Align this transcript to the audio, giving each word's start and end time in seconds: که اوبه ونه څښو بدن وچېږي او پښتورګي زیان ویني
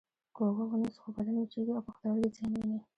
که 0.35 0.39
اوبه 0.45 0.63
ونه 0.69 0.89
څښو 0.95 1.09
بدن 1.17 1.35
وچېږي 1.37 1.71
او 1.73 1.85
پښتورګي 1.87 2.29
زیان 2.35 2.51
ویني 2.53 2.79